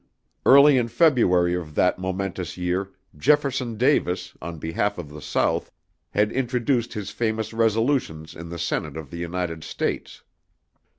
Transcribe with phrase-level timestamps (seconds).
[0.47, 5.69] Early in February of that momentous year, Jefferson Davis, on behalf of the South,
[6.09, 10.23] had introduced his famous resolutions in the Senate of the United States.